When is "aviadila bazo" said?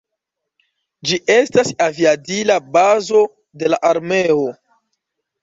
1.89-3.23